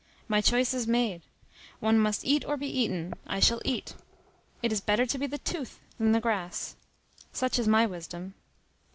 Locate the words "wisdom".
7.85-8.33